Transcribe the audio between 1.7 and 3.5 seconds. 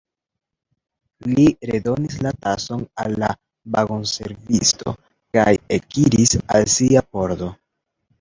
redonis la tason al la